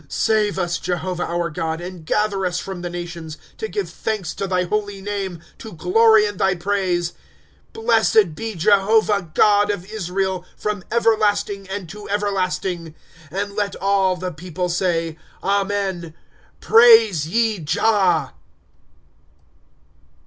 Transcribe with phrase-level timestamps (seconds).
[0.01, 3.87] *'' S ive us, Jehovah, our God, And gather us from the nations; To give
[3.87, 7.13] thanks to thy holy name, To glory in thy praise.
[7.71, 12.95] Blessed be Jehovah, God of Israel, Pkom everlasting, and to everlasting.
[13.29, 16.15] And let all the people say, Amen.
[16.61, 18.33] Praise te Jah.